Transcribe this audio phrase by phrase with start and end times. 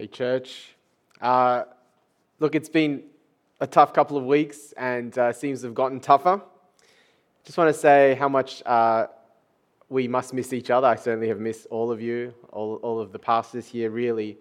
[0.00, 0.76] Hey, church.
[1.20, 1.64] Uh,
[2.38, 3.02] look, it's been
[3.60, 6.40] a tough couple of weeks and uh, seems to have gotten tougher.
[7.44, 9.08] Just want to say how much uh,
[9.90, 10.86] we must miss each other.
[10.86, 14.38] I certainly have missed all of you, all, all of the pastors here, really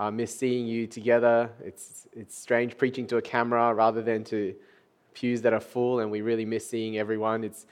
[0.00, 1.50] uh, miss seeing you together.
[1.64, 4.56] It's, it's strange preaching to a camera rather than to
[5.14, 7.44] pews that are full, and we really miss seeing everyone.
[7.44, 7.66] It's,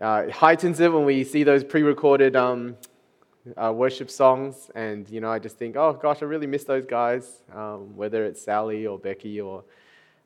[0.00, 2.76] uh, it heightens it when we see those pre recorded um,
[3.56, 6.86] uh, worship songs, and you know, I just think, oh gosh, I really miss those
[6.86, 7.42] guys.
[7.54, 9.64] Um, whether it's Sally or Becky or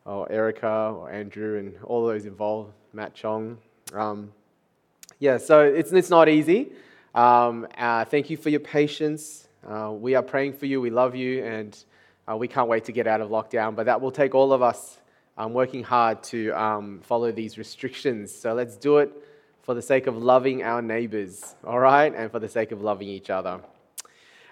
[0.04, 3.58] or Erica or Andrew and all those involved, Matt Chong.
[3.94, 4.32] Um,
[5.18, 6.72] yeah, so it's it's not easy.
[7.14, 9.46] Um, uh, thank you for your patience.
[9.66, 10.80] Uh, we are praying for you.
[10.80, 11.76] We love you, and
[12.28, 13.76] uh, we can't wait to get out of lockdown.
[13.76, 14.98] But that will take all of us
[15.36, 18.34] um, working hard to um, follow these restrictions.
[18.34, 19.12] So let's do it
[19.62, 22.12] for the sake of loving our neighbors, all right?
[22.14, 23.60] And for the sake of loving each other.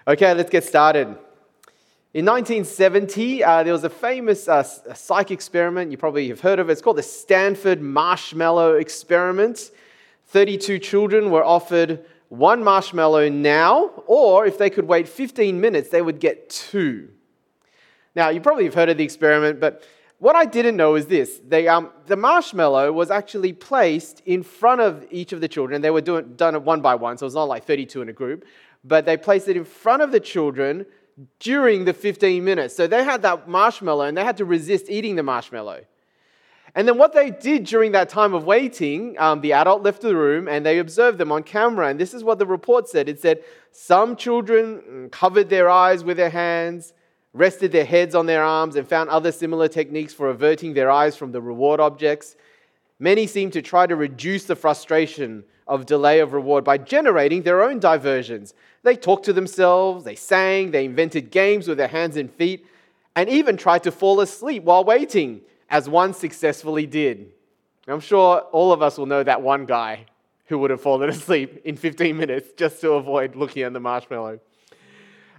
[0.07, 1.07] Okay, let's get started.
[2.13, 5.91] In 1970, uh, there was a famous uh, psych experiment.
[5.91, 6.73] You probably have heard of it.
[6.73, 9.71] It's called the Stanford Marshmallow Experiment.
[10.27, 16.01] 32 children were offered one marshmallow now, or if they could wait 15 minutes, they
[16.01, 17.09] would get two.
[18.15, 19.83] Now, you probably have heard of the experiment, but
[20.21, 25.03] what I didn't know is this um, the marshmallow was actually placed in front of
[25.09, 25.81] each of the children.
[25.81, 28.09] They were doing, done it one by one, so it was not like 32 in
[28.09, 28.45] a group,
[28.83, 30.85] but they placed it in front of the children
[31.39, 32.75] during the 15 minutes.
[32.75, 35.85] So they had that marshmallow and they had to resist eating the marshmallow.
[36.75, 40.15] And then what they did during that time of waiting, um, the adult left the
[40.15, 41.87] room and they observed them on camera.
[41.87, 46.03] And this is what the report said it said, Some children mm, covered their eyes
[46.03, 46.93] with their hands
[47.33, 51.15] rested their heads on their arms, and found other similar techniques for averting their eyes
[51.15, 52.35] from the reward objects.
[52.99, 57.63] Many seem to try to reduce the frustration of delay of reward by generating their
[57.63, 58.53] own diversions.
[58.83, 62.65] They talked to themselves, they sang, they invented games with their hands and feet,
[63.15, 67.31] and even tried to fall asleep while waiting, as one successfully did.
[67.87, 70.05] I'm sure all of us will know that one guy
[70.45, 74.39] who would have fallen asleep in 15 minutes just to avoid looking at the marshmallow.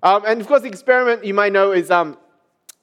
[0.03, 2.19] Um, and of course, the experiment you may know is, um,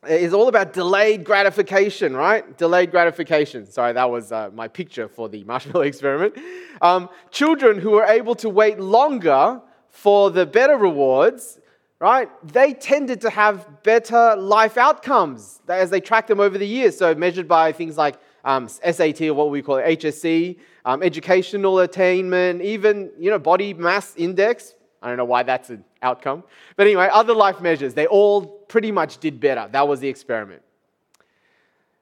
[0.07, 2.57] is all about delayed gratification, right?
[2.57, 3.69] Delayed gratification.
[3.69, 6.37] Sorry, that was uh, my picture for the marshmallow experiment.
[6.81, 11.59] Um, children who are able to wait longer for the better rewards,
[11.99, 12.29] right?
[12.47, 16.97] They tended to have better life outcomes as they track them over the years.
[16.97, 18.15] So, measured by things like
[18.45, 24.13] um, SAT or what we call HSC, um, educational attainment, even you know body mass
[24.15, 26.43] index, I don't know why that's an outcome.
[26.75, 29.69] But anyway, other life measures, they all pretty much did better.
[29.71, 30.61] That was the experiment.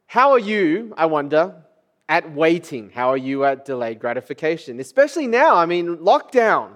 [0.07, 1.55] How are you, I wonder,
[2.09, 2.89] at waiting?
[2.89, 4.79] How are you at delayed gratification?
[4.79, 6.71] Especially now, I mean, lockdown.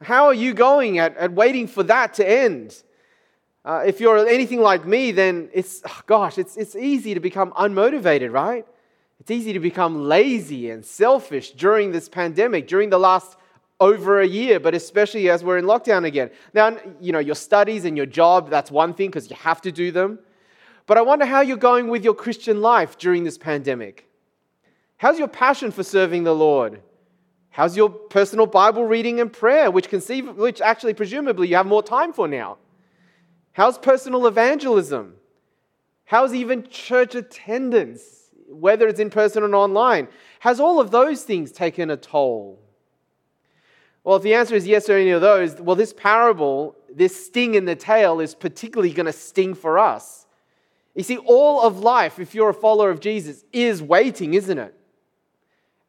[0.00, 2.82] How are you going at, at waiting for that to end?
[3.64, 7.52] Uh, if you're anything like me, then it's, oh gosh, it's, it's easy to become
[7.52, 8.66] unmotivated, right?
[9.20, 13.36] It's easy to become lazy and selfish during this pandemic, during the last
[13.82, 16.30] over a year, but especially as we're in lockdown again.
[16.54, 19.72] Now, you know, your studies and your job, that's one thing because you have to
[19.72, 20.20] do them.
[20.86, 24.08] But I wonder how you're going with your Christian life during this pandemic.
[24.98, 26.80] How's your passion for serving the Lord?
[27.50, 31.82] How's your personal Bible reading and prayer, which conceive, which actually presumably you have more
[31.82, 32.58] time for now?
[33.50, 35.16] How's personal evangelism?
[36.04, 40.06] How's even church attendance, whether it's in person or online?
[40.38, 42.61] Has all of those things taken a toll?
[44.04, 47.54] Well, if the answer is yes or any of those, well, this parable, this sting
[47.54, 50.26] in the tail, is particularly going to sting for us.
[50.94, 54.74] You see, all of life, if you're a follower of Jesus, is waiting, isn't it?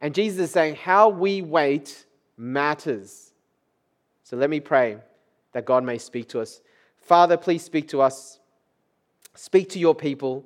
[0.00, 3.32] And Jesus is saying how we wait matters.
[4.22, 4.98] So let me pray
[5.52, 6.60] that God may speak to us.
[6.98, 8.38] Father, please speak to us.
[9.34, 10.44] Speak to your people,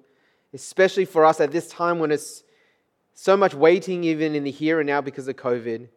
[0.54, 2.42] especially for us at this time when it's
[3.14, 5.88] so much waiting, even in the here and now because of COVID.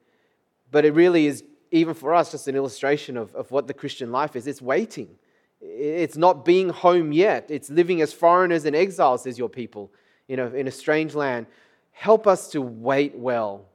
[0.72, 4.12] But it really is even for us, just an illustration of, of what the Christian
[4.12, 4.46] life is.
[4.46, 5.16] It's waiting.
[5.62, 7.46] It's not being home yet.
[7.50, 9.92] It's living as foreigners and exiles as your people
[10.32, 11.46] you know, in a strange land.
[11.92, 13.66] Help us to wait well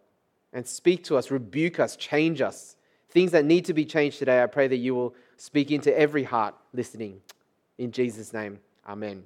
[0.55, 2.77] and speak to us, rebuke us, change us.
[3.11, 6.25] Things that need to be changed today, I pray that you will speak into every
[6.25, 7.21] heart listening.
[7.77, 8.59] In Jesus' name,
[8.89, 9.25] amen.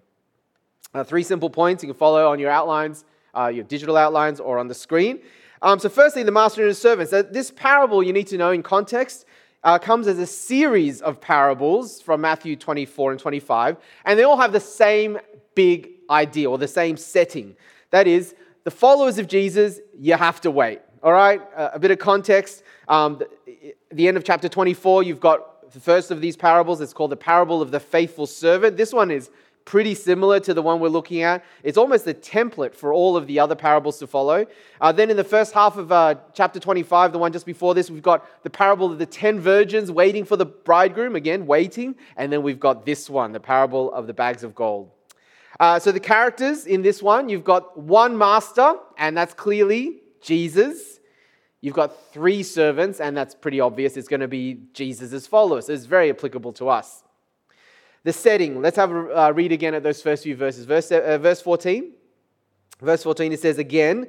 [0.93, 4.59] Uh, three simple points you can follow on your outlines, uh, your digital outlines, or
[4.59, 5.21] on the screen.
[5.63, 7.13] Um, so, firstly, the master and his servants.
[7.31, 9.27] This parable, you need to know in context,
[9.63, 13.77] uh, comes as a series of parables from Matthew 24 and 25,
[14.07, 15.19] and they all have the same
[15.55, 17.57] big idea or the same setting.
[17.91, 18.35] That is,
[18.65, 20.81] the followers of Jesus, you have to wait.
[21.03, 21.41] All right?
[21.57, 22.63] Uh, a bit of context.
[22.89, 26.81] Um, the, the end of chapter 24, you've got the first of these parables.
[26.81, 28.77] It's called the parable of the faithful servant.
[28.77, 29.31] This one is
[29.71, 31.45] pretty similar to the one we're looking at.
[31.63, 34.45] It's almost a template for all of the other parables to follow.
[34.81, 37.89] Uh, then in the first half of uh, chapter 25, the one just before this,
[37.89, 41.95] we've got the parable of the 10 virgins waiting for the bridegroom, again, waiting.
[42.17, 44.91] And then we've got this one, the parable of the bags of gold.
[45.61, 50.99] Uh, so the characters in this one, you've got one master, and that's clearly Jesus.
[51.61, 53.97] You've got three servants, and that's pretty obvious.
[53.97, 55.67] It's going to be Jesus' followers.
[55.67, 57.05] So it's very applicable to us.
[58.03, 60.65] The setting, let's have a uh, read again at those first few verses.
[60.65, 61.93] Verse, uh, verse 14.
[62.81, 64.07] Verse 14, it says again,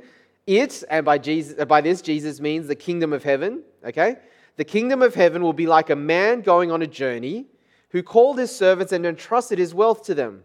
[0.47, 4.17] it, and by, Jesus, uh, by this, Jesus means the kingdom of heaven, okay?
[4.55, 7.47] The kingdom of heaven will be like a man going on a journey
[7.89, 10.43] who called his servants and entrusted his wealth to them.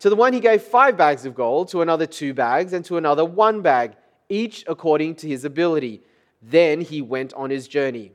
[0.00, 2.98] To the one he gave five bags of gold, to another two bags, and to
[2.98, 3.96] another one bag,
[4.28, 6.02] each according to his ability.
[6.42, 8.12] Then he went on his journey.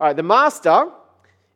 [0.00, 0.90] All right, the master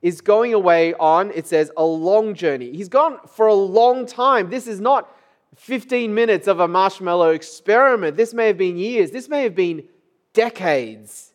[0.02, 2.72] is going away on, it says, a long journey.
[2.72, 4.50] He's gone for a long time.
[4.50, 5.14] This is not
[5.56, 8.16] 15 minutes of a marshmallow experiment.
[8.16, 9.84] This may have been years, this may have been
[10.32, 11.32] decades.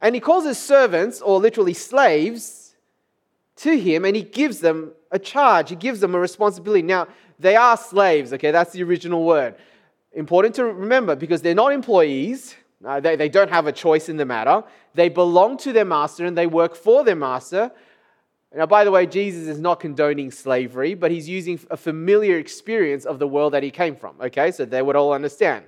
[0.00, 2.68] And he calls his servants, or literally slaves,
[3.58, 5.70] to him and he gives them a charge.
[5.70, 6.82] He gives them a responsibility.
[6.82, 8.50] Now, they are slaves, okay?
[8.50, 9.56] That's the original word.
[10.12, 14.16] Important to remember because they're not employees, uh, they, they don't have a choice in
[14.16, 14.62] the matter.
[14.94, 17.72] They belong to their master and they work for their master.
[18.54, 23.04] Now, by the way, Jesus is not condoning slavery, but he's using a familiar experience
[23.04, 24.16] of the world that he came from.
[24.20, 25.64] Okay, so they would all understand.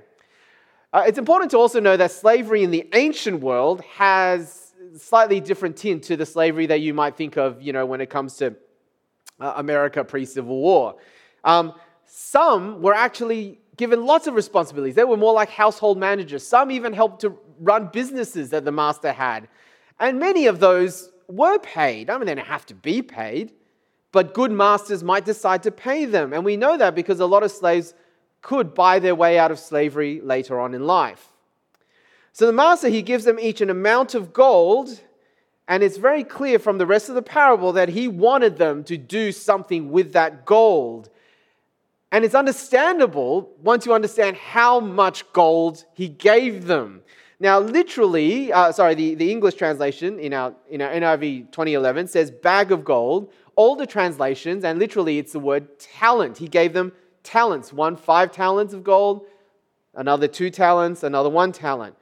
[0.93, 5.77] Uh, it's important to also know that slavery in the ancient world has slightly different
[5.77, 8.57] tint to the slavery that you might think of, you know, when it comes to
[9.39, 10.97] uh, America pre-Civil War.
[11.45, 11.75] Um,
[12.07, 14.95] some were actually given lots of responsibilities.
[14.95, 16.47] They were more like household managers.
[16.47, 19.49] Some even helped to run businesses that the master had.
[19.99, 22.11] And many of those were paid.
[22.11, 23.53] I mean, they don't have to be paid,
[24.13, 26.35] but good masters might decide to pay them.
[26.35, 27.95] And we know that because a lot of slaves
[28.43, 31.33] could buy their way out of slavery later on in life.
[32.33, 35.01] So the master, he gives them each an amount of gold,
[35.67, 38.99] and it's very clear from the rest of the parable that he wanted them to
[38.99, 41.09] do something with that gold.
[42.13, 47.03] And it's understandable once you understand how much gold he gave them.
[47.39, 52.31] Now, literally, uh, sorry, the, the English translation in our, in our NIV 2011 says
[52.31, 53.33] bag of gold.
[53.57, 56.39] Older translations, and literally it's the word talent.
[56.39, 56.93] He gave them
[57.23, 59.27] talents one, five talents of gold,
[59.95, 61.97] another two talents, another one talent.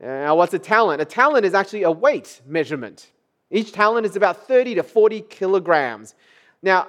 [0.00, 1.00] Now, what's a talent?
[1.00, 3.10] A talent is actually a weight measurement.
[3.50, 6.14] Each talent is about 30 to 40 kilograms.
[6.62, 6.88] Now,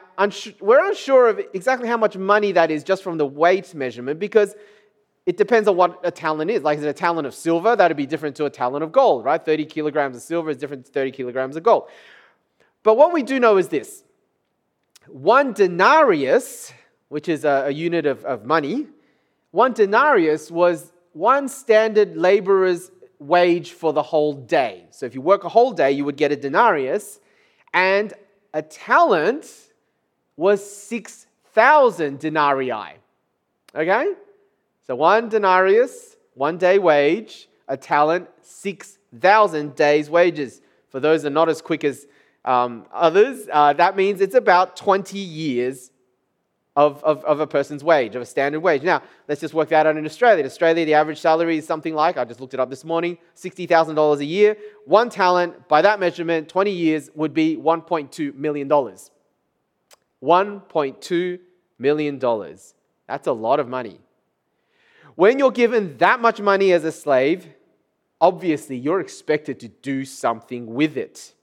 [0.61, 4.55] we're unsure of exactly how much money that is just from the weight measurement because
[5.25, 6.61] it depends on what a talent is.
[6.63, 7.75] Like, is it a talent of silver?
[7.75, 9.43] That'd be different to a talent of gold, right?
[9.43, 11.89] 30 kilograms of silver is different to 30 kilograms of gold.
[12.83, 14.03] But what we do know is this
[15.07, 16.71] one denarius,
[17.09, 18.87] which is a, a unit of, of money,
[19.51, 24.85] one denarius was one standard laborer's wage for the whole day.
[24.91, 27.19] So if you work a whole day, you would get a denarius.
[27.73, 28.13] And
[28.53, 29.45] a talent
[30.37, 32.97] was 6,000 denarii.
[33.75, 34.13] Okay?
[34.85, 40.61] So one denarius, one day wage, a talent, 6,000 days' wages.
[40.89, 42.07] For those that are not as quick as
[42.45, 45.91] um, others, uh, that means it's about 20 years
[46.75, 48.81] of, of, of, a person's wage, of a standard wage.
[48.81, 50.39] Now, let's just work that out in Australia.
[50.39, 53.19] In Australia, the average salary is something like, I just looked it up this morning,
[53.35, 54.57] $60,000 a year.
[54.85, 58.67] One talent, by that measurement, 20 years would be $1.2 million.
[58.67, 61.39] $1.2
[61.77, 62.19] million.
[63.07, 63.99] That's a lot of money.
[65.15, 67.47] When you're given that much money as a slave,
[68.19, 71.35] obviously you're expected to do something with it.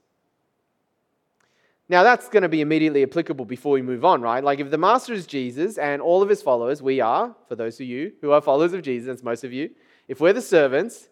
[1.91, 4.45] Now, that's going to be immediately applicable before we move on, right?
[4.45, 7.81] Like, if the master is Jesus and all of his followers, we are, for those
[7.81, 9.71] of you who are followers of Jesus, most of you,
[10.07, 11.09] if we're the servants,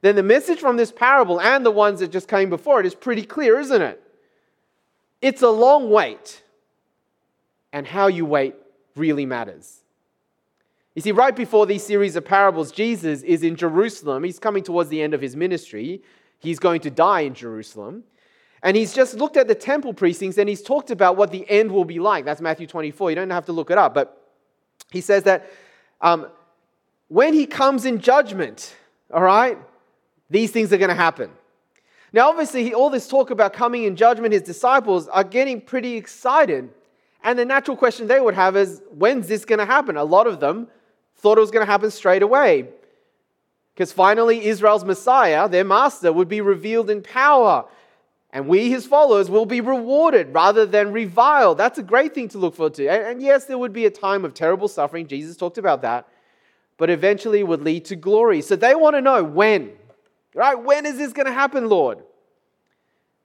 [0.00, 2.94] then the message from this parable and the ones that just came before it is
[2.94, 4.02] pretty clear, isn't it?
[5.20, 6.42] It's a long wait,
[7.74, 8.54] and how you wait
[8.96, 9.82] really matters.
[10.94, 14.24] You see, right before these series of parables, Jesus is in Jerusalem.
[14.24, 16.02] He's coming towards the end of his ministry.
[16.38, 18.04] He's going to die in Jerusalem.
[18.64, 21.70] And he's just looked at the temple precincts and he's talked about what the end
[21.70, 22.24] will be like.
[22.24, 23.10] That's Matthew 24.
[23.10, 23.92] You don't have to look it up.
[23.92, 24.18] But
[24.90, 25.50] he says that
[26.00, 26.26] um,
[27.08, 28.74] when he comes in judgment,
[29.12, 29.58] all right,
[30.30, 31.30] these things are going to happen.
[32.14, 36.70] Now, obviously, all this talk about coming in judgment, his disciples are getting pretty excited.
[37.22, 39.98] And the natural question they would have is when's this going to happen?
[39.98, 40.68] A lot of them
[41.16, 42.68] thought it was going to happen straight away.
[43.74, 47.66] Because finally, Israel's Messiah, their master, would be revealed in power
[48.34, 51.56] And we, his followers, will be rewarded rather than reviled.
[51.56, 52.88] That's a great thing to look forward to.
[52.88, 55.06] And, and yes, there would be a time of terrible suffering.
[55.06, 56.08] Jesus talked about that.
[56.76, 58.42] But eventually would lead to glory.
[58.42, 59.70] So they want to know when.
[60.34, 60.60] Right?
[60.60, 62.02] When is this going to happen, Lord?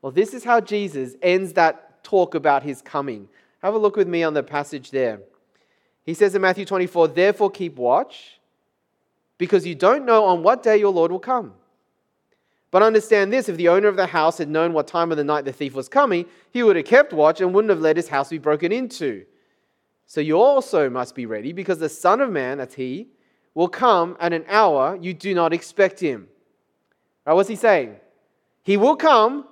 [0.03, 3.27] Well, this is how Jesus ends that talk about his coming.
[3.63, 5.21] Have a look with me on the passage there.
[6.05, 8.39] He says in Matthew 24, Therefore keep watch,
[9.39, 11.53] because you don't know on what day your Lord will come.
[12.71, 15.23] But understand this if the owner of the house had known what time of the
[15.23, 18.07] night the thief was coming, he would have kept watch and wouldn't have let his
[18.07, 19.25] house be broken into.
[20.05, 23.09] So you also must be ready, because the Son of Man, that's he,
[23.53, 26.27] will come at an hour you do not expect him.
[27.25, 27.95] Right, what's he saying?
[28.63, 29.45] He will come,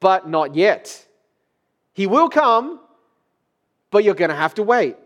[0.00, 1.06] but not yet.
[1.92, 2.80] He will come,
[3.90, 4.96] but you're going to have to wait.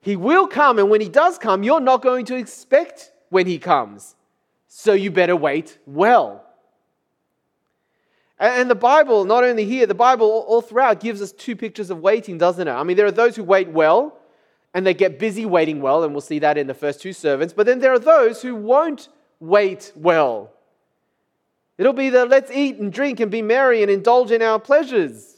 [0.00, 3.58] He will come, and when he does come, you're not going to expect when he
[3.58, 4.14] comes.
[4.76, 6.44] So you better wait well.
[8.40, 12.00] And the Bible, not only here, the Bible all throughout gives us two pictures of
[12.00, 12.72] waiting, doesn't it?
[12.72, 14.18] I mean, there are those who wait well
[14.74, 17.54] and they get busy waiting well, and we'll see that in the first two servants.
[17.54, 20.50] But then there are those who won't wait well.
[21.78, 25.36] It'll be the let's eat and drink and be merry and indulge in our pleasures.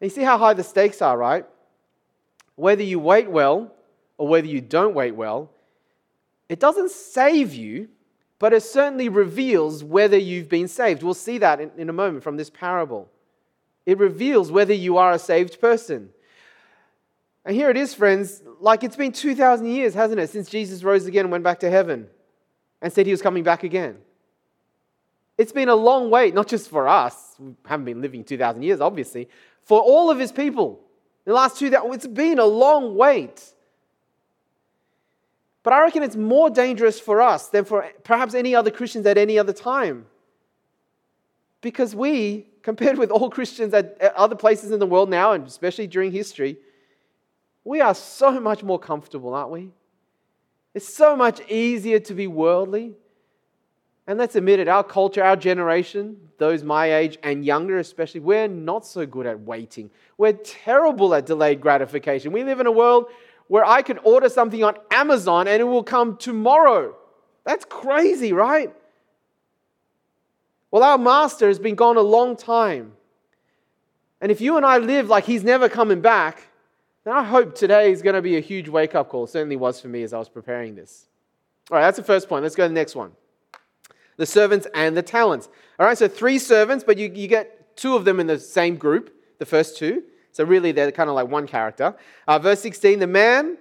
[0.00, 1.46] And you see how high the stakes are, right?
[2.56, 3.72] Whether you wait well
[4.18, 5.52] or whether you don't wait well,
[6.48, 7.88] it doesn't save you,
[8.38, 11.02] but it certainly reveals whether you've been saved.
[11.02, 13.08] We'll see that in, in a moment from this parable.
[13.86, 16.10] It reveals whether you are a saved person.
[17.44, 21.06] And here it is, friends, like it's been 2,000 years, hasn't it, since Jesus rose
[21.06, 22.08] again and went back to heaven
[22.80, 23.98] and said he was coming back again.
[25.36, 28.80] It's been a long wait, not just for us, we haven't been living 2,000 years,
[28.80, 29.28] obviously,
[29.62, 30.80] for all of his people.
[31.24, 33.42] The last 2,000, it's been a long wait.
[35.64, 39.18] But I reckon it's more dangerous for us than for perhaps any other Christians at
[39.18, 40.06] any other time.
[41.62, 45.88] Because we, compared with all Christians at, other places in the world now, and especially
[45.88, 46.58] during history,
[47.64, 49.70] we are so much more comfortable, aren't we?
[50.74, 52.94] It's so much easier to be worldly.
[54.06, 58.48] And let's admit it, our culture, our generation, those my age and younger especially, we're
[58.48, 59.90] not so good at waiting.
[60.18, 62.32] We're terrible at delayed gratification.
[62.32, 63.06] We live in a world
[63.48, 66.96] where I can order something on Amazon and it will come tomorrow.
[67.44, 68.74] That's crazy, right?
[70.70, 72.92] Well, our master has been gone a long time.
[74.20, 76.48] And if you and I live like he's never coming back,
[77.04, 79.24] then I hope today is going to be a huge wake up call.
[79.24, 81.06] It certainly was for me as I was preparing this.
[81.70, 82.42] All right, that's the first point.
[82.42, 83.12] Let's go to the next one
[84.16, 85.48] the servants and the talents.
[85.78, 88.76] All right, so three servants, but you, you get two of them in the same
[88.76, 90.04] group, the first two.
[90.34, 91.94] So really, they're kind of like one character.
[92.26, 93.56] Uh, verse 16 the man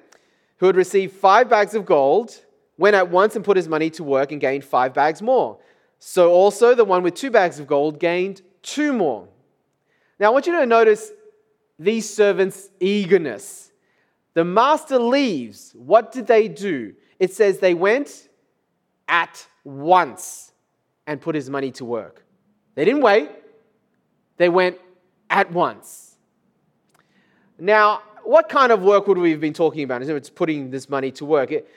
[0.57, 2.35] who had received five bags of gold
[2.79, 5.59] went at once and put his money to work and gained five bags more.
[5.99, 9.27] So also the one with two bags of gold gained two more.
[10.19, 11.11] Now, I want you to notice
[11.77, 13.71] these servants' eagerness.
[14.33, 15.73] The master leaves.
[15.75, 16.95] What did they do?
[17.19, 18.29] It says they went
[19.07, 20.51] at once
[21.05, 22.25] and put his money to work.
[22.73, 23.29] They didn't wait,
[24.37, 24.79] they went
[25.29, 26.12] at once.
[27.59, 30.01] Now, what kind of work would we have been talking about?
[30.01, 31.51] It's putting this money to work.
[31.51, 31.69] It,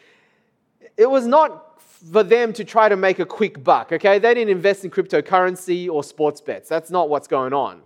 [0.97, 4.18] it was not for them to try to make a quick buck, okay?
[4.18, 6.68] They didn't invest in cryptocurrency or sports bets.
[6.68, 7.83] That's not what's going on.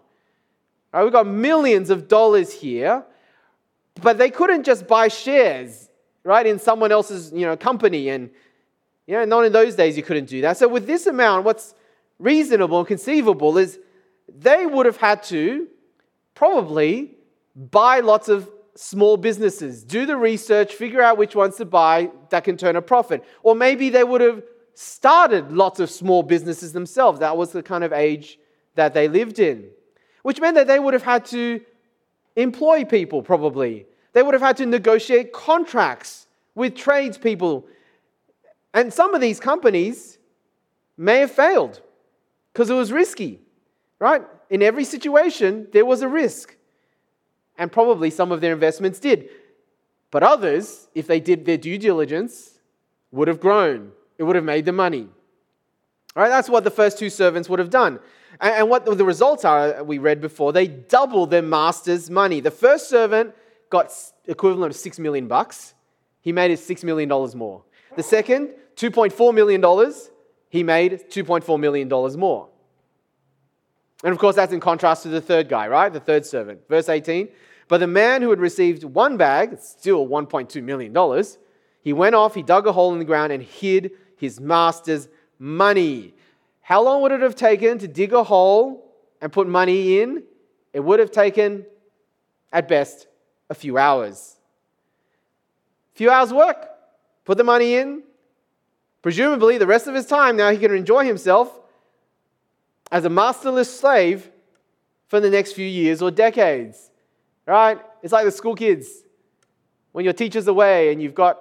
[0.92, 3.04] Right, we've got millions of dollars here,
[4.02, 5.88] but they couldn't just buy shares,
[6.24, 8.08] right, in someone else's you know, company.
[8.08, 8.30] And
[9.06, 10.56] you know, not in those days you couldn't do that.
[10.56, 11.74] So with this amount, what's
[12.18, 13.78] reasonable and conceivable is
[14.28, 15.68] they would have had to
[16.34, 17.16] probably
[17.54, 22.44] buy lots of small businesses, do the research, figure out which ones to buy that
[22.44, 23.24] can turn a profit.
[23.42, 24.42] Or maybe they would have
[24.74, 27.20] started lots of small businesses themselves.
[27.20, 28.38] That was the kind of age
[28.76, 29.68] that they lived in,
[30.22, 31.60] which meant that they would have had to
[32.36, 33.86] employ people, probably.
[34.12, 37.66] They would have had to negotiate contracts with tradespeople.
[38.72, 40.18] And some of these companies
[40.96, 41.82] may have failed
[42.52, 43.40] because it was risky,
[43.98, 44.22] right?
[44.48, 46.56] In every situation, there was a risk
[47.60, 49.28] and probably some of their investments did.
[50.10, 52.58] But others, if they did their due diligence,
[53.12, 53.92] would have grown.
[54.16, 55.06] It would have made them money.
[56.16, 58.00] All right, that's what the first two servants would have done.
[58.40, 62.40] And what the results are, uh, we read before, they double their master's money.
[62.40, 63.34] The first servant
[63.68, 63.92] got
[64.24, 65.74] equivalent of 6 million bucks.
[66.22, 67.62] He made it $6 million more.
[67.94, 69.92] The second, $2.4 million.
[70.48, 71.88] He made $2.4 million
[72.18, 72.48] more.
[74.02, 75.92] And of course, that's in contrast to the third guy, right?
[75.92, 76.60] The third servant.
[76.70, 77.28] Verse 18
[77.70, 81.24] but the man who had received one bag, still $1.2 million,
[81.82, 85.08] he went off, he dug a hole in the ground, and hid his master's
[85.38, 86.12] money.
[86.62, 90.24] How long would it have taken to dig a hole and put money in?
[90.72, 91.64] It would have taken,
[92.52, 93.06] at best,
[93.48, 94.34] a few hours.
[95.94, 96.68] A few hours' work,
[97.24, 98.02] put the money in.
[99.00, 101.56] Presumably, the rest of his time now he can enjoy himself
[102.90, 104.28] as a masterless slave
[105.06, 106.89] for the next few years or decades.
[107.50, 107.80] Right?
[108.00, 108.88] It's like the school kids.
[109.90, 111.40] When your teacher's away and you've got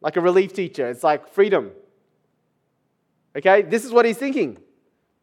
[0.00, 1.72] like a relief teacher, it's like freedom.
[3.36, 3.62] Okay?
[3.62, 4.56] This is what he's thinking.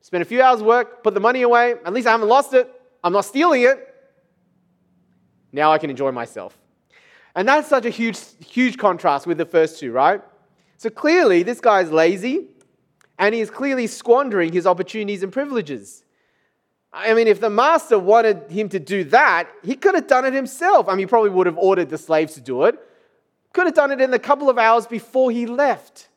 [0.01, 1.75] Spend a few hours work, put the money away.
[1.85, 2.69] At least I haven't lost it.
[3.01, 3.95] I'm not stealing it.
[5.53, 6.57] Now I can enjoy myself.
[7.33, 10.21] And that's such a huge, huge contrast with the first two, right?
[10.75, 12.49] So clearly, this guy's lazy
[13.17, 16.03] and he is clearly squandering his opportunities and privileges.
[16.95, 20.33] I mean, if the master wanted him to do that, he could have done it
[20.33, 20.87] himself.
[20.87, 22.79] I mean, he probably would have ordered the slaves to do it.
[23.51, 26.07] Could have done it in a couple of hours before he left.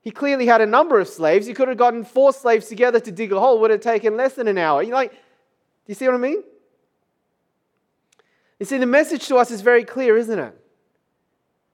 [0.00, 1.46] He clearly had a number of slaves.
[1.46, 3.56] He could have gotten four slaves together to dig a hole.
[3.56, 4.82] It would have taken less than an hour.
[4.82, 5.18] You like, do
[5.86, 6.42] you see what I mean?
[8.58, 10.60] You see, the message to us is very clear, isn't it?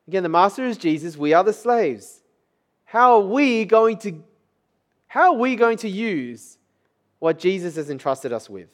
[0.09, 1.17] Again, the master is Jesus.
[1.17, 2.23] We are the slaves.
[2.85, 4.23] How are we going to,
[5.07, 6.59] how are we going to use
[7.23, 8.69] what Jesus has entrusted us with?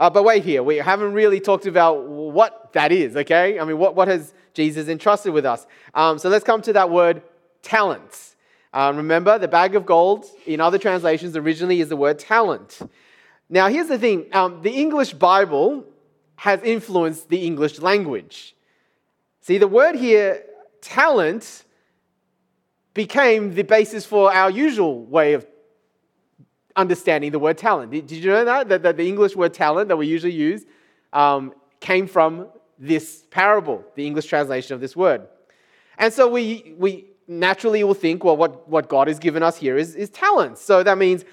[0.00, 3.60] Uh, but wait here, we haven't really talked about what that is, okay?
[3.60, 5.64] I mean, what, what has Jesus entrusted with us?
[5.94, 7.22] Um, so let's come to that word
[7.62, 8.34] talents.
[8.72, 12.80] Um, remember, the bag of gold in other translations originally is the word talent.
[13.48, 15.84] Now, here's the thing um, the English Bible
[16.34, 18.56] has influenced the English language.
[19.40, 20.42] See, the word here,
[20.80, 21.62] talent,
[22.92, 25.46] became the basis for our usual way of
[26.80, 27.92] understanding the word talent.
[27.92, 28.68] Did, you know that?
[28.70, 28.82] that?
[28.82, 30.64] That the English word talent that we usually use
[31.12, 32.46] um, came from
[32.78, 35.28] this parable, the English translation of this word.
[35.98, 39.76] And so we, we naturally will think, well, what, what God has given us here
[39.76, 40.62] is, is talents.
[40.62, 41.24] So that means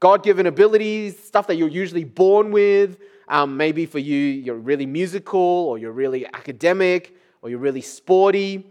[0.00, 2.98] God given abilities, stuff that you're usually born with.
[3.28, 8.66] Um, maybe for you, you're really musical, or you're really academic, or you're really sporty.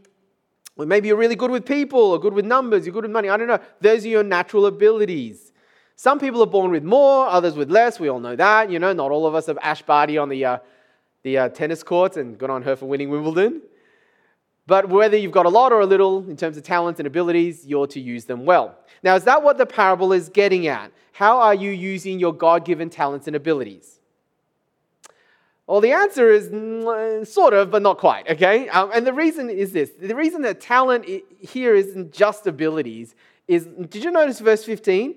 [0.77, 3.29] Or maybe you're really good with people or good with numbers, you're good with money.
[3.29, 3.59] I don't know.
[3.81, 5.53] Those are your natural abilities.
[5.95, 7.99] Some people are born with more, others with less.
[7.99, 8.69] We all know that.
[8.69, 10.57] You know, not all of us have Ash Barty on the, uh,
[11.23, 13.61] the uh, tennis courts and good on her for winning Wimbledon.
[14.67, 17.65] But whether you've got a lot or a little in terms of talents and abilities,
[17.65, 18.75] you're to use them well.
[19.03, 20.91] Now, is that what the parable is getting at?
[21.13, 23.99] How are you using your God given talents and abilities?
[25.67, 28.67] Well, the answer is mm, sort of, but not quite, okay?
[28.69, 31.05] Um, and the reason is this the reason that talent
[31.39, 33.15] here isn't just abilities
[33.47, 35.15] is did you notice verse 15?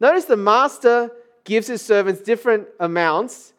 [0.00, 1.10] Notice the master
[1.44, 3.52] gives his servants different amounts,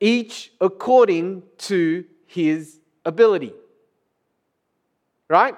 [0.00, 3.52] each according to his ability.
[5.28, 5.54] Right?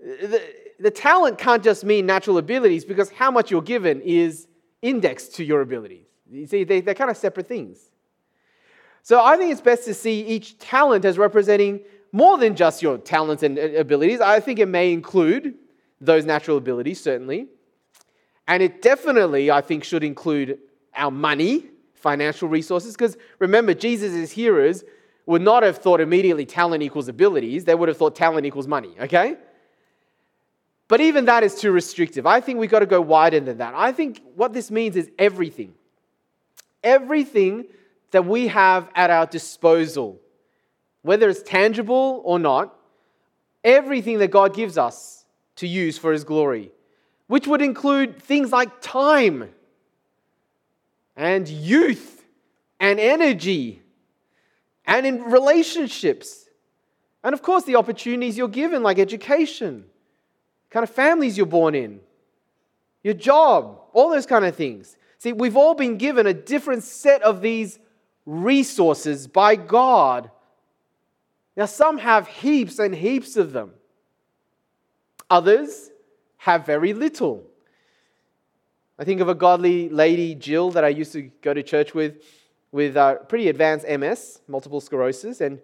[0.00, 0.42] The,
[0.80, 4.48] the talent can't just mean natural abilities because how much you're given is
[4.82, 6.06] indexed to your abilities.
[6.30, 7.78] You see, they, they're kind of separate things.
[9.02, 11.80] So I think it's best to see each talent as representing
[12.12, 14.20] more than just your talents and uh, abilities.
[14.20, 15.54] I think it may include
[16.00, 17.48] those natural abilities, certainly.
[18.46, 20.58] And it definitely, I think, should include
[20.94, 24.84] our money, financial resources, because remember, Jesus' hearers
[25.26, 28.94] would not have thought immediately talent equals abilities, they would have thought talent equals money,
[29.00, 29.36] okay?
[30.88, 32.26] But even that is too restrictive.
[32.26, 33.72] I think we've got to go wider than that.
[33.74, 35.74] I think what this means is everything.
[36.82, 37.64] Everything
[38.10, 40.20] that we have at our disposal,
[41.02, 42.76] whether it's tangible or not,
[43.64, 45.24] everything that God gives us
[45.56, 46.70] to use for His glory,
[47.26, 49.50] which would include things like time
[51.16, 52.24] and youth
[52.80, 53.82] and energy
[54.84, 56.48] and in relationships.
[57.22, 59.84] And of course, the opportunities you're given, like education,
[60.70, 62.00] kind of families you're born in,
[63.02, 64.96] your job, all those kind of things.
[65.18, 67.78] See, we've all been given a different set of these
[68.26, 70.30] resources by God.
[71.56, 73.72] Now, some have heaps and heaps of them,
[75.30, 75.90] others
[76.44, 77.42] have very little.
[78.98, 82.22] I think of a godly lady, Jill, that I used to go to church with,
[82.70, 85.58] with uh, pretty advanced MS, multiple sclerosis, and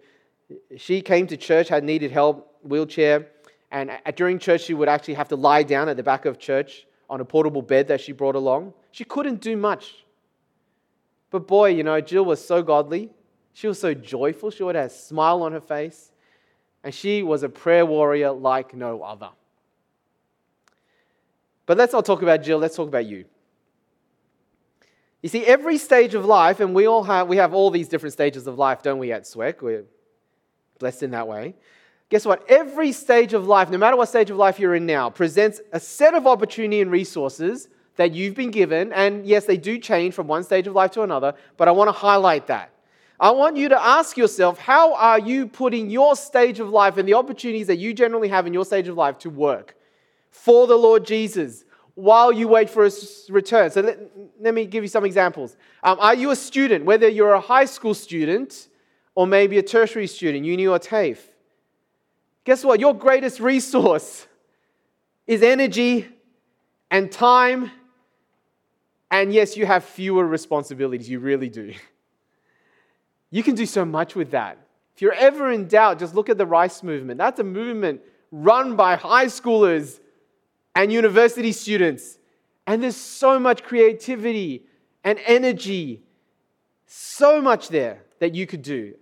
[0.77, 3.27] she came to church, had needed help, wheelchair,
[3.69, 6.87] and during church, she would actually have to lie down at the back of church
[7.11, 8.73] on a portable bed that she brought along.
[8.91, 10.03] She couldn't do much.
[11.29, 13.11] But boy, you know, Jill was so godly.
[13.53, 14.49] She was so joyful.
[14.49, 16.11] She would have a smile on her face.
[16.83, 19.29] And she was a prayer warrior like no other.
[21.71, 23.23] But let's not talk about Jill, let's talk about you.
[25.21, 28.11] You see, every stage of life, and we all have, we have all these different
[28.11, 29.61] stages of life, don't we, at SWEC?
[29.61, 29.85] We're
[30.79, 31.55] blessed in that way.
[32.09, 32.43] Guess what?
[32.49, 35.79] Every stage of life, no matter what stage of life you're in now, presents a
[35.79, 38.91] set of opportunity and resources that you've been given.
[38.91, 41.87] And yes, they do change from one stage of life to another, but I want
[41.87, 42.73] to highlight that.
[43.17, 47.07] I want you to ask yourself how are you putting your stage of life and
[47.07, 49.77] the opportunities that you generally have in your stage of life to work
[50.31, 53.69] for the Lord Jesus while you wait for his return?
[53.69, 53.99] So let,
[54.39, 55.55] let me give you some examples.
[55.83, 58.67] Um, are you a student, whether you're a high school student
[59.13, 61.21] or maybe a tertiary student, uni or TAFE?
[62.43, 62.79] Guess what?
[62.79, 64.25] Your greatest resource
[65.27, 66.07] is energy
[66.89, 67.71] and time.
[69.11, 71.09] And yes, you have fewer responsibilities.
[71.09, 71.73] You really do.
[73.29, 74.57] You can do so much with that.
[74.95, 77.17] If you're ever in doubt, just look at the Rice movement.
[77.17, 79.99] That's a movement run by high schoolers
[80.75, 82.17] and university students.
[82.67, 84.65] And there's so much creativity
[85.03, 86.03] and energy,
[86.85, 88.95] so much there that you could do.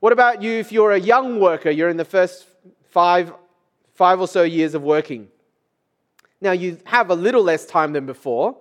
[0.00, 1.70] What about you if you're a young worker?
[1.70, 2.46] You're in the first
[2.88, 3.32] five,
[3.94, 5.28] five or so years of working.
[6.40, 8.56] Now, you have a little less time than before,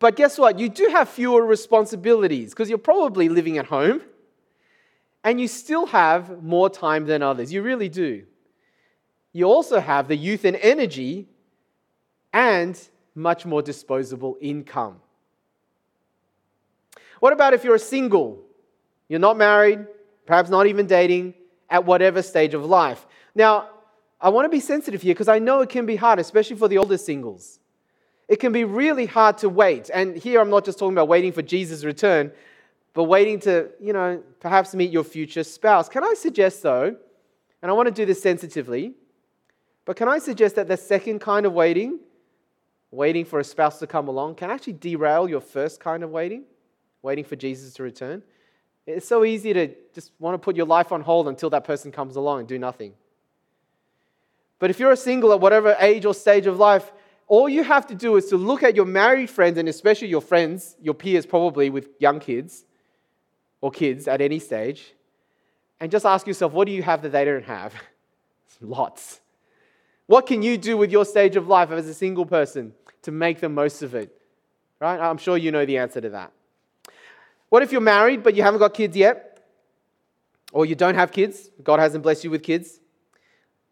[0.00, 0.58] but guess what?
[0.58, 4.02] You do have fewer responsibilities because you're probably living at home
[5.22, 7.52] and you still have more time than others.
[7.52, 8.24] You really do.
[9.32, 11.28] You also have the youth and energy
[12.32, 12.78] and
[13.14, 15.00] much more disposable income.
[17.20, 18.42] What about if you're a single?
[19.08, 19.86] You're not married,
[20.26, 21.34] perhaps not even dating,
[21.68, 23.06] at whatever stage of life.
[23.34, 23.68] Now,
[24.20, 26.68] I want to be sensitive here because I know it can be hard, especially for
[26.68, 27.58] the older singles.
[28.28, 29.90] It can be really hard to wait.
[29.92, 32.32] And here I'm not just talking about waiting for Jesus' return,
[32.94, 35.88] but waiting to, you know, perhaps meet your future spouse.
[35.88, 36.96] Can I suggest, though,
[37.62, 38.94] and I want to do this sensitively,
[39.90, 41.98] but can I suggest that the second kind of waiting,
[42.92, 46.44] waiting for a spouse to come along, can actually derail your first kind of waiting,
[47.02, 48.22] waiting for Jesus to return?
[48.86, 51.90] It's so easy to just want to put your life on hold until that person
[51.90, 52.92] comes along and do nothing.
[54.60, 56.92] But if you're a single at whatever age or stage of life,
[57.26, 60.22] all you have to do is to look at your married friends and especially your
[60.22, 62.64] friends, your peers probably with young kids
[63.60, 64.94] or kids at any stage,
[65.80, 67.74] and just ask yourself, what do you have that they don't have?
[68.60, 69.20] Lots.
[70.10, 73.38] What can you do with your stage of life as a single person to make
[73.38, 74.12] the most of it?
[74.80, 74.98] Right?
[74.98, 76.32] I'm sure you know the answer to that.
[77.48, 79.46] What if you're married but you haven't got kids yet?
[80.52, 81.50] Or you don't have kids?
[81.62, 82.80] God hasn't blessed you with kids?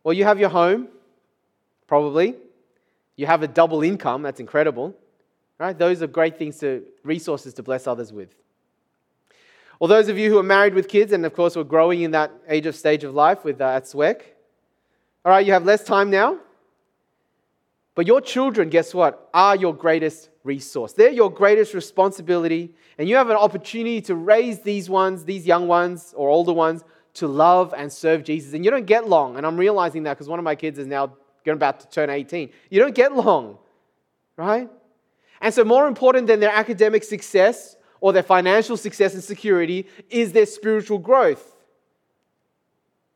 [0.05, 0.87] Or you have your home?
[1.89, 2.37] Probably.
[3.17, 4.23] You have a double income.
[4.23, 4.95] That's incredible.
[5.59, 5.77] Right?
[5.77, 8.33] Those are great things to resources to bless others with.
[9.81, 12.13] Or those of you who are married with kids, and of course we're growing in
[12.13, 14.21] that age of stage of life with uh, at SWEC.
[15.29, 16.39] All right, you have less time now.
[17.95, 20.95] But your children, guess what, are your greatest resource.
[20.95, 25.69] They're your greatest responsibility, and you have an opportunity to raise these ones, these young
[25.69, 28.55] ones or older ones, to love and serve Jesus.
[28.55, 30.87] And you don't get long, and I'm realizing that because one of my kids is
[30.87, 31.13] now
[31.47, 32.49] about to turn 18.
[32.71, 33.59] You don't get long,
[34.39, 34.71] right?
[35.43, 40.33] And so, more important than their academic success or their financial success and security is
[40.33, 41.55] their spiritual growth.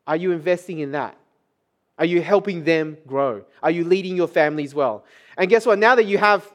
[0.06, 1.16] Are you investing in that?
[1.98, 3.44] Are you helping them grow?
[3.62, 5.04] Are you leading your families well?
[5.36, 5.78] And guess what?
[5.78, 6.50] Now that you have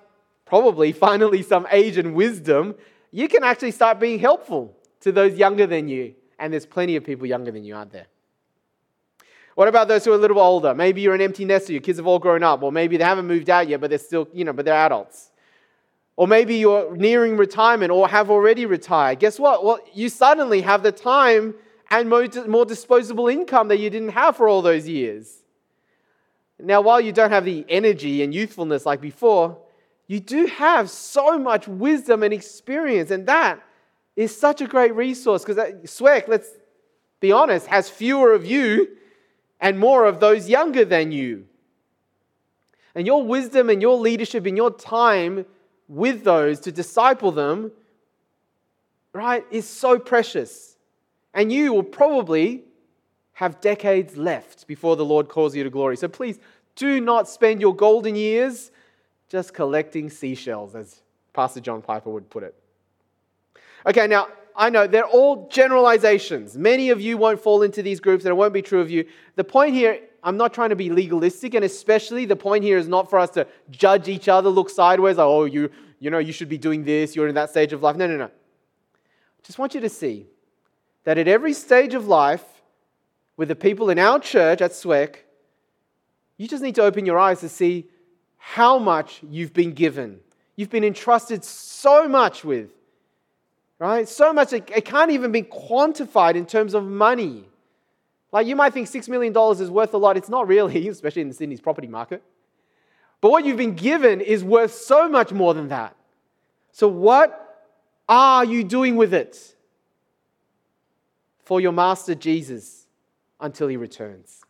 [0.46, 2.76] probably finally some age and wisdom,
[3.12, 6.16] you can actually start being helpful to those younger than you.
[6.40, 8.08] And there's plenty of people younger than you, aren't there?
[9.56, 10.76] What about those who are a little older?
[10.76, 13.26] Maybe you're an empty nester, your kids have all grown up, or maybe they haven't
[13.26, 15.32] moved out yet, but they're still, you know, but they're adults.
[16.16, 19.20] Or maybe you're nearing retirement or have already retired.
[19.20, 19.66] Guess what?
[19.66, 21.56] Well, you suddenly have the time
[21.90, 25.44] and more disposable income that you didn't have for all those years.
[26.60, 29.60] Now, while you don't have the energy and youthfulness like before,
[30.08, 33.62] you do have so much wisdom and experience, and that
[34.16, 36.50] is such a great resource because uh, SWEC, let's
[37.20, 38.88] be honest, has fewer of you
[39.60, 41.46] and more of those younger than you.
[42.96, 45.46] And your wisdom and your leadership and your time
[45.88, 47.72] with those to disciple them,
[49.14, 50.77] right, is so precious.
[51.38, 52.64] And you will probably
[53.34, 55.96] have decades left before the Lord calls you to glory.
[55.96, 56.40] So please
[56.76, 58.72] do not spend your golden years
[59.30, 62.56] just collecting seashells, as Pastor John Piper would put it.
[63.86, 66.58] Okay, now I know they're all generalizations.
[66.58, 69.06] Many of you won't fall into these groups, and it won't be true of you.
[69.36, 72.88] The point here, I'm not trying to be legalistic, and especially the point here is
[72.88, 75.70] not for us to judge each other, look sideways, like, oh, you,
[76.00, 77.96] you know, you should be doing this, you're in that stage of life.
[77.96, 78.32] No, no, no.
[79.44, 80.26] Just want you to see
[81.08, 82.44] that at every stage of life,
[83.38, 85.16] with the people in our church at SWEC,
[86.36, 87.88] you just need to open your eyes to see
[88.36, 90.20] how much you've been given.
[90.58, 92.72] You've been entrusted so much with,
[93.80, 94.06] right?
[94.06, 97.46] So much, it, it can't even be quantified in terms of money.
[98.34, 100.18] Like you might think $6 million is worth a lot.
[100.18, 102.22] It's not really, especially in Sydney's property market.
[103.22, 105.96] But what you've been given is worth so much more than that.
[106.74, 107.64] So, what
[108.10, 109.56] are you doing with it
[111.48, 112.88] for your master Jesus
[113.40, 114.42] until he returns?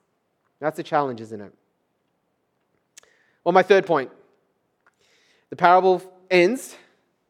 [0.59, 1.53] That's the challenge, isn't it?
[3.43, 4.09] Well, my third point
[5.51, 6.75] the parable ends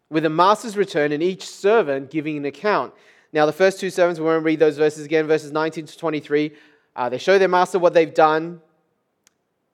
[0.09, 2.93] with a master's return and each servant giving an account.
[3.33, 6.53] Now, the first two servants, we won't read those verses again, verses 19 to 23.
[6.95, 8.61] Uh, they show their master what they've done.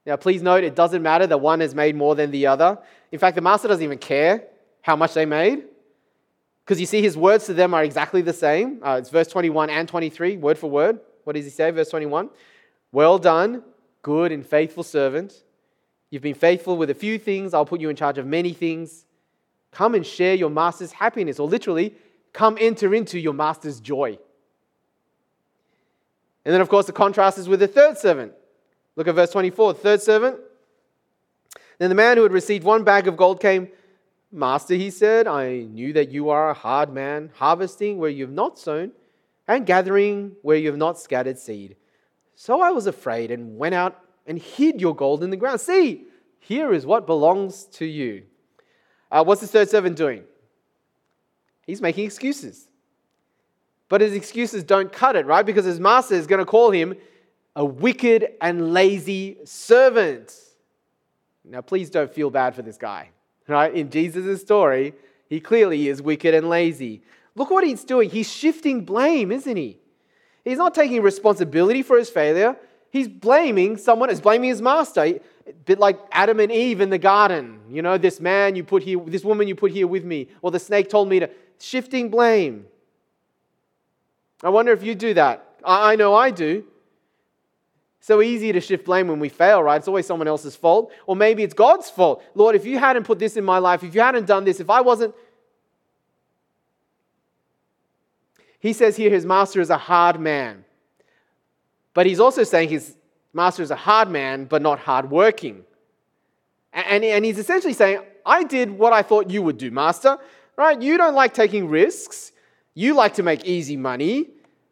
[0.07, 2.79] Now, please note, it doesn't matter that one has made more than the other.
[3.11, 4.45] In fact, the master doesn't even care
[4.81, 5.65] how much they made.
[6.63, 8.79] Because you see, his words to them are exactly the same.
[8.81, 10.99] Uh, it's verse 21 and 23, word for word.
[11.23, 11.71] What does he say?
[11.71, 12.29] Verse 21
[12.91, 13.63] Well done,
[14.01, 15.43] good and faithful servant.
[16.09, 19.05] You've been faithful with a few things, I'll put you in charge of many things.
[19.71, 21.95] Come and share your master's happiness, or literally,
[22.31, 24.19] come enter into your master's joy.
[26.45, 28.33] And then, of course, the contrast is with the third servant.
[28.95, 29.73] Look at verse 24.
[29.73, 30.39] The third servant.
[31.79, 33.69] Then the man who had received one bag of gold came.
[34.33, 38.33] Master, he said, I knew that you are a hard man, harvesting where you have
[38.33, 38.91] not sown,
[39.47, 41.75] and gathering where you have not scattered seed.
[42.35, 45.61] So I was afraid and went out and hid your gold in the ground.
[45.61, 46.05] See,
[46.39, 48.23] here is what belongs to you.
[49.11, 50.23] Uh, what's the third servant doing?
[51.67, 52.67] He's making excuses.
[53.87, 55.45] But his excuses don't cut it, right?
[55.45, 56.95] Because his master is going to call him
[57.55, 60.33] a wicked and lazy servant.
[61.45, 63.09] Now, please don't feel bad for this guy,
[63.47, 63.73] right?
[63.73, 64.93] In Jesus' story,
[65.29, 67.01] he clearly is wicked and lazy.
[67.35, 68.09] Look what he's doing.
[68.09, 69.77] He's shifting blame, isn't he?
[70.43, 72.55] He's not taking responsibility for his failure.
[72.91, 75.01] He's blaming someone, he's blaming his master.
[75.01, 75.19] A
[75.65, 77.59] bit like Adam and Eve in the garden.
[77.69, 80.51] You know, this man you put here, this woman you put here with me, or
[80.51, 81.29] the snake told me to.
[81.59, 82.65] Shifting blame.
[84.43, 85.55] I wonder if you do that.
[85.63, 86.65] I know I do.
[88.03, 89.77] So easy to shift blame when we fail, right?
[89.77, 90.91] It's always someone else's fault.
[91.07, 92.21] Or maybe it's God's fault.
[92.35, 94.69] Lord, if you hadn't put this in my life, if you hadn't done this, if
[94.69, 95.15] I wasn't.
[98.59, 100.65] He says here his master is a hard man.
[101.93, 102.93] But he's also saying his
[103.31, 105.63] master is a hard man, but not hardworking.
[106.73, 110.17] And, and he's essentially saying, I did what I thought you would do, master.
[110.57, 110.81] Right?
[110.81, 112.33] You don't like taking risks.
[112.73, 114.27] You like to make easy money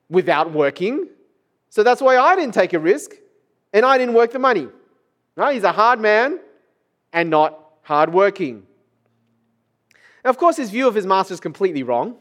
[0.10, 1.08] without working.
[1.71, 3.13] So that's why I didn't take a risk
[3.73, 4.67] and I didn't work the money.
[5.38, 5.53] Right?
[5.53, 6.39] He's a hard man
[7.13, 8.63] and not hardworking.
[10.23, 12.17] Now, of course, his view of his master is completely wrong.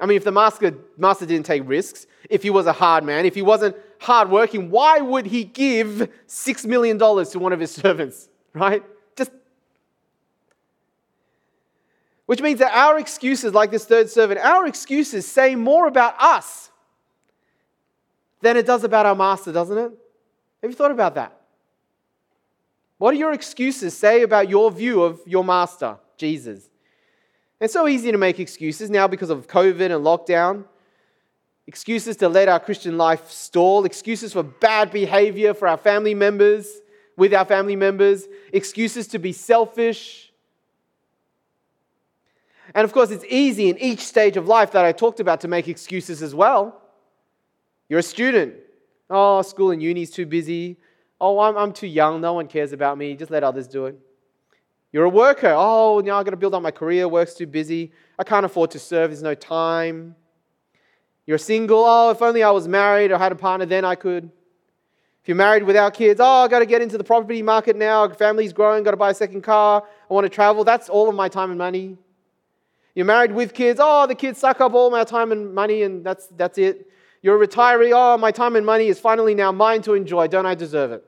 [0.00, 3.24] I mean, if the master, master didn't take risks, if he was a hard man,
[3.24, 8.28] if he wasn't hardworking, why would he give $6 million to one of his servants?
[8.52, 8.82] Right?
[9.16, 9.30] Just.
[12.26, 16.72] Which means that our excuses, like this third servant, our excuses say more about us
[18.40, 19.92] than it does about our master, doesn't it?
[20.62, 21.40] Have you thought about that?
[22.98, 26.68] What do your excuses say about your view of your master, Jesus?
[27.60, 30.64] It's so easy to make excuses now because of COVID and lockdown.
[31.66, 36.80] Excuses to let our Christian life stall, excuses for bad behavior for our family members,
[37.16, 40.32] with our family members, excuses to be selfish.
[42.74, 45.48] And of course, it's easy in each stage of life that I talked about to
[45.48, 46.82] make excuses as well.
[47.88, 48.54] You're a student.
[49.08, 50.76] Oh, school and uni's too busy.
[51.20, 52.20] Oh, I'm, I'm too young.
[52.20, 53.14] No one cares about me.
[53.14, 53.98] Just let others do it.
[54.92, 55.54] You're a worker.
[55.56, 57.06] Oh, now I've got to build up my career.
[57.08, 57.92] Work's too busy.
[58.18, 59.10] I can't afford to serve.
[59.10, 60.16] There's no time.
[61.26, 61.84] You're single.
[61.84, 64.30] Oh, if only I was married or had a partner, then I could.
[65.22, 68.08] If you're married without kids, oh, I've got to get into the property market now.
[68.08, 68.84] Family's growing.
[68.84, 69.82] Got to buy a second car.
[70.08, 70.62] I want to travel.
[70.62, 71.96] That's all of my time and money.
[72.94, 73.80] You're married with kids.
[73.82, 76.88] Oh, the kids suck up all my time and money, and that's, that's it.
[77.26, 77.90] You're a retiree.
[77.92, 80.28] Oh, my time and money is finally now mine to enjoy.
[80.28, 81.04] Don't I deserve it?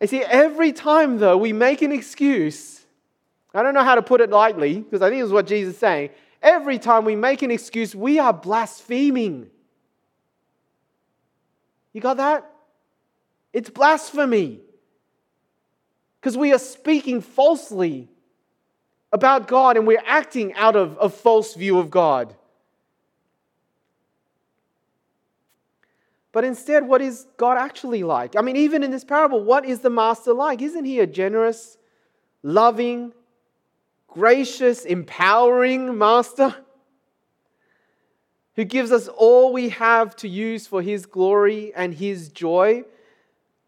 [0.00, 2.80] And see, every time, though, we make an excuse,
[3.52, 5.78] I don't know how to put it lightly, because I think it's what Jesus is
[5.78, 6.08] saying.
[6.40, 9.50] Every time we make an excuse, we are blaspheming.
[11.92, 12.50] You got that?
[13.52, 14.60] It's blasphemy.
[16.18, 18.08] Because we are speaking falsely
[19.12, 22.34] about God and we're acting out of a false view of God.
[26.32, 28.36] But instead, what is God actually like?
[28.36, 30.62] I mean, even in this parable, what is the master like?
[30.62, 31.76] Isn't he a generous,
[32.42, 33.12] loving,
[34.06, 36.54] gracious, empowering master
[38.54, 42.84] who gives us all we have to use for his glory and his joy?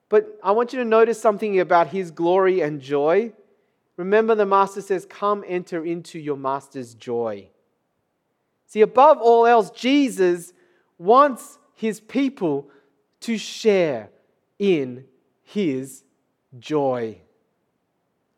[0.09, 3.33] But I want you to notice something about his glory and joy.
[3.97, 7.49] Remember, the master says, Come enter into your master's joy.
[8.67, 10.53] See, above all else, Jesus
[10.97, 12.71] wants his people
[13.19, 14.09] to share
[14.57, 15.05] in
[15.43, 16.05] his
[16.61, 17.19] joy.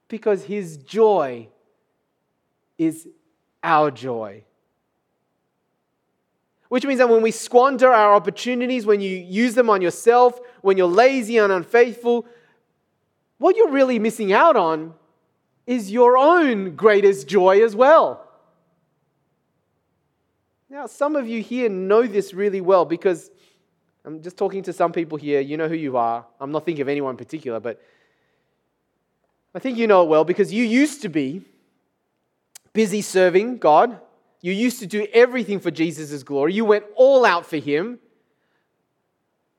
[0.08, 1.48] Because his joy
[2.78, 3.06] is
[3.62, 4.44] our joy.
[6.70, 10.78] Which means that when we squander our opportunities, when you use them on yourself, when
[10.78, 12.26] you're lazy and unfaithful,
[13.36, 14.94] what you're really missing out on
[15.66, 18.26] is your own greatest joy as well.
[20.70, 23.30] Now, some of you here know this really well because
[24.04, 25.40] I'm just talking to some people here.
[25.40, 26.26] You know who you are.
[26.40, 27.80] I'm not thinking of anyone in particular, but
[29.54, 31.42] I think you know it well because you used to be
[32.72, 33.98] busy serving God.
[34.42, 36.52] You used to do everything for Jesus' glory.
[36.52, 37.98] You went all out for Him.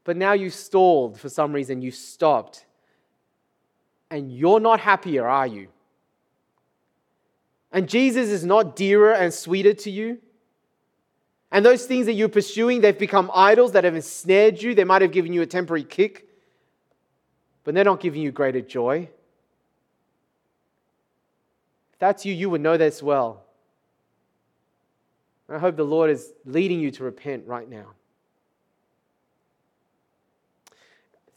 [0.03, 1.81] But now you stalled for some reason.
[1.81, 2.65] You stopped.
[4.11, 5.69] And you're not happier, are you?
[7.71, 10.19] And Jesus is not dearer and sweeter to you.
[11.55, 14.75] And those things that you're pursuing, they've become idols that have ensnared you.
[14.75, 16.27] They might have given you a temporary kick,
[17.63, 19.07] but they're not giving you greater joy.
[21.93, 23.45] If that's you, you would know this well.
[25.47, 27.85] I hope the Lord is leading you to repent right now.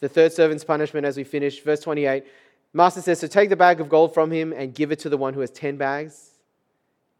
[0.00, 2.24] The third servant's punishment as we finish, verse 28.
[2.72, 5.16] Master says, So take the bag of gold from him and give it to the
[5.16, 6.30] one who has 10 bags.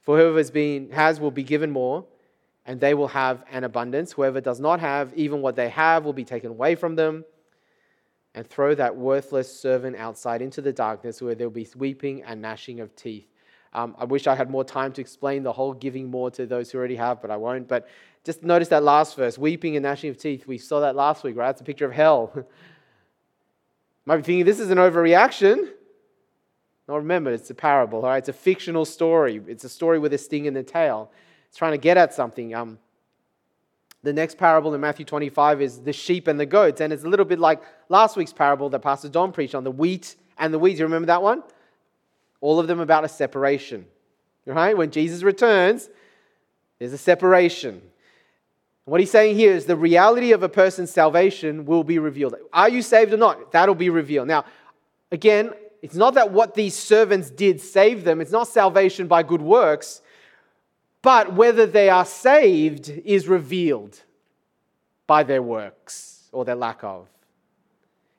[0.01, 2.05] For whoever has, been, has will be given more,
[2.69, 4.13] and they will have an abundance.
[4.13, 7.25] Whoever does not have, even what they have will be taken away from them.
[8.35, 12.43] And throw that worthless servant outside into the darkness where there will be weeping and
[12.43, 13.27] gnashing of teeth.
[13.73, 16.71] Um, I wish I had more time to explain the whole giving more to those
[16.71, 17.67] who already have, but I won't.
[17.67, 17.89] But
[18.23, 20.47] just notice that last verse weeping and gnashing of teeth.
[20.47, 21.49] We saw that last week, right?
[21.49, 22.47] It's a picture of hell.
[24.05, 25.71] Might be thinking this is an overreaction.
[26.87, 28.19] Now remember, it's a parable, all right?
[28.19, 29.41] It's a fictional story.
[29.47, 31.11] It's a story with a sting in the tail.
[31.49, 32.55] It's trying to get at something.
[32.55, 32.79] Um,
[34.03, 37.09] the next parable in Matthew 25 is the sheep and the goats, and it's a
[37.09, 40.59] little bit like last week's parable that Pastor Don preached on the wheat and the
[40.59, 40.79] weeds.
[40.79, 41.43] You remember that one?
[42.41, 43.87] All of them about a separation,
[44.47, 44.77] right?
[44.77, 45.89] When Jesus returns,
[46.79, 47.83] there's a separation.
[48.85, 52.37] What he's saying here is the reality of a person's salvation will be revealed.
[52.53, 53.53] Are you saved or not?
[53.53, 54.29] That'll be revealed.
[54.29, 54.45] Now,
[55.11, 59.43] again, it's not that what these servants did saved them, it's not salvation by good
[59.43, 60.03] works,
[61.03, 64.03] but whether they are saved is revealed
[65.07, 67.09] by their works or their lack of.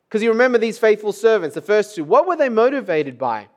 [0.08, 3.48] Because you remember these faithful servants, the first two, what were they motivated by?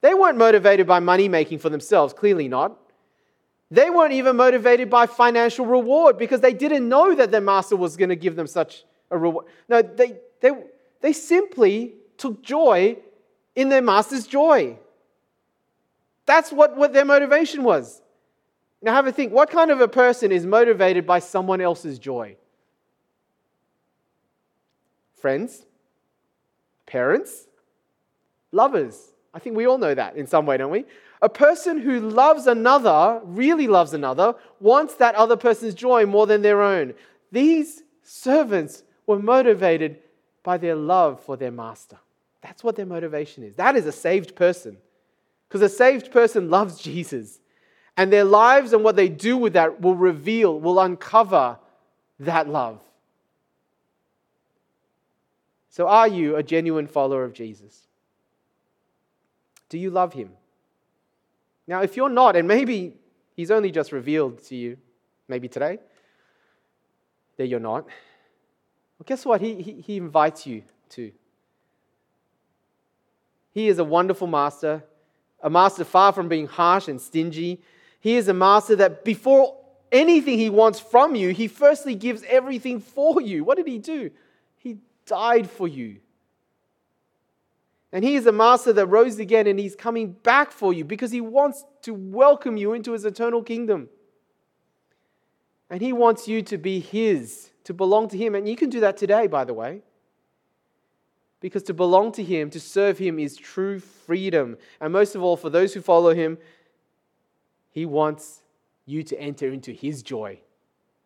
[0.00, 2.76] They weren't motivated by money making for themselves, clearly not.
[3.70, 7.96] They weren't even motivated by financial reward because they didn't know that their master was
[7.96, 9.46] going to give them such a reward.
[9.68, 10.50] No, they, they,
[11.00, 12.96] they simply took joy
[13.54, 14.76] in their master's joy.
[16.26, 18.02] That's what, what their motivation was.
[18.82, 22.36] Now, have a think what kind of a person is motivated by someone else's joy?
[25.14, 25.64] Friends?
[26.86, 27.46] Parents?
[28.50, 29.12] Lovers?
[29.32, 30.84] I think we all know that in some way, don't we?
[31.22, 36.42] A person who loves another, really loves another, wants that other person's joy more than
[36.42, 36.94] their own.
[37.30, 39.98] These servants were motivated
[40.42, 41.98] by their love for their master.
[42.42, 43.54] That's what their motivation is.
[43.54, 44.76] That is a saved person.
[45.48, 47.38] Because a saved person loves Jesus.
[47.96, 51.58] And their lives and what they do with that will reveal, will uncover
[52.20, 52.80] that love.
[55.68, 57.86] So, are you a genuine follower of Jesus?
[59.68, 60.30] Do you love him?
[61.66, 62.94] Now, if you're not, and maybe
[63.34, 64.76] he's only just revealed to you,
[65.28, 65.78] maybe today,
[67.38, 69.40] that you're not, well, guess what?
[69.40, 71.10] He, he, he invites you to.
[73.52, 74.84] He is a wonderful master,
[75.42, 77.62] a master far from being harsh and stingy.
[78.02, 79.56] He is a master that before
[79.92, 83.44] anything he wants from you, he firstly gives everything for you.
[83.44, 84.10] What did he do?
[84.56, 85.98] He died for you.
[87.92, 91.12] And he is a master that rose again and he's coming back for you because
[91.12, 93.88] he wants to welcome you into his eternal kingdom.
[95.70, 98.34] And he wants you to be his, to belong to him.
[98.34, 99.82] And you can do that today, by the way.
[101.38, 104.56] Because to belong to him, to serve him, is true freedom.
[104.80, 106.38] And most of all, for those who follow him,
[107.72, 108.42] he wants
[108.86, 110.38] you to enter into his joy,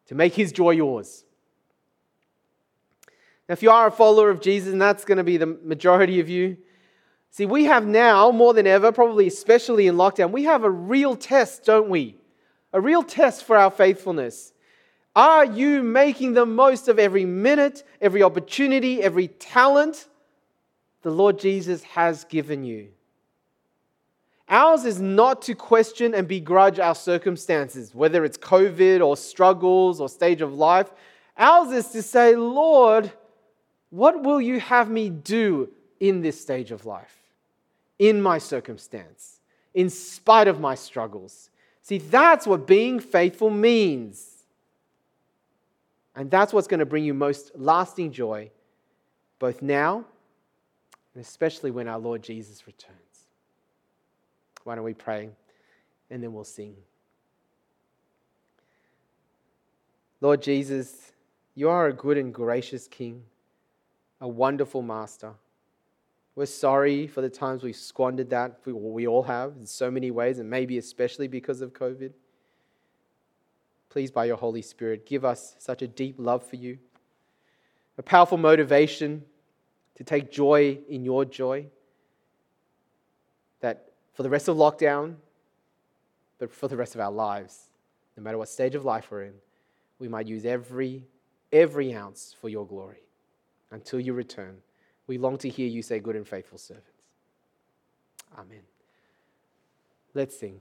[0.07, 1.25] to make his joy yours.
[3.49, 6.21] Now, if you are a follower of Jesus, and that's going to be the majority
[6.21, 6.59] of you,
[7.37, 11.15] See, we have now, more than ever, probably especially in lockdown, we have a real
[11.15, 12.17] test, don't we?
[12.73, 14.55] A real test for our faithfulness.
[15.15, 20.09] Are you making the most of every minute, every opportunity, every talent
[21.03, 22.89] the Lord Jesus has given you?
[24.49, 30.09] Ours is not to question and begrudge our circumstances, whether it's COVID or struggles or
[30.09, 30.91] stage of life.
[31.37, 33.11] Ours is to say, Lord,
[33.91, 37.17] what will you have me do in this stage of life,
[37.99, 39.41] in my circumstance,
[39.75, 41.51] in spite of my struggles?
[41.83, 44.45] See, that's what being faithful means.
[46.15, 48.51] And that's what's going to bring you most lasting joy,
[49.39, 50.05] both now
[51.17, 53.06] and especially when our Lord Jesus returns.
[54.67, 55.31] Why don't we pray
[56.11, 56.75] and then we'll sing?
[60.21, 61.13] Lord Jesus,
[61.55, 63.23] you are a good and gracious King,
[64.21, 65.35] a wonderful Master.
[66.35, 68.59] We're sorry for the times we've squandered that.
[68.67, 72.11] We all have in so many ways, and maybe especially because of COVID.
[73.89, 76.79] Please, by your Holy Spirit, give us such a deep love for you,
[77.99, 79.25] a powerful motivation
[79.95, 81.67] to take joy in your joy,
[83.61, 83.86] that
[84.17, 85.17] for the rest of lockdown,
[86.39, 87.69] but for the rest of our lives,
[88.17, 89.35] no matter what stage of life we're in,
[89.99, 91.05] we might use every,
[91.53, 93.03] every ounce for your glory
[93.71, 94.57] until you return.
[95.07, 96.89] We long to hear you say, Good and faithful servants.
[98.39, 98.63] Amen.
[100.15, 100.61] Let's sing.